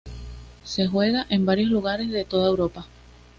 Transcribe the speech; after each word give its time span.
Se 0.63 0.87
juega 0.87 1.27
en 1.29 1.45
varios 1.45 1.69
lugares 1.69 2.09
de 2.09 2.25
toda 2.25 2.47
Europa. 2.49 2.87